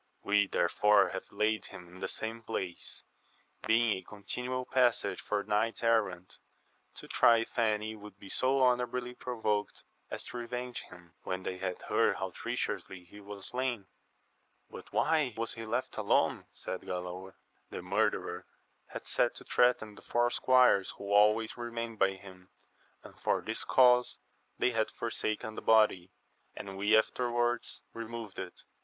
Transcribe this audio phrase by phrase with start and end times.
[0.23, 3.03] We therefore have laid him in that same place,
[3.67, 6.39] being a continual passage for knights errant,
[6.95, 11.59] to try if any would be so honourably provoked as to revenge him, when they
[11.59, 13.85] had heard how treacheiowaV^ Y^a n^i^®* ^^scdl.
[14.71, 16.81] But why was he left alone 1 said C3j»\aot.
[16.81, 17.35] ^V<^ ^ssact 150 AMADIS
[17.77, 18.09] OF GAUL.
[18.09, 18.45] derer
[18.87, 22.49] had sent to threaten the four squires who always remained by him,
[23.03, 24.17] and for this cause
[24.57, 26.11] they had forsaken the body,
[26.55, 28.63] and we afterwards removed it.